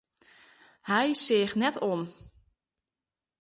Hy 0.89 1.05
seach 1.25 1.55
net 1.61 1.75
om. 1.91 2.01